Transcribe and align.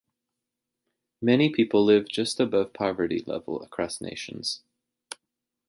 Many 1.21 1.51
people 1.51 1.85
live 1.85 2.07
just 2.09 2.39
above 2.39 2.73
poverty 2.73 3.23
level 3.27 3.61
across 3.61 4.01
nations. 4.01 4.63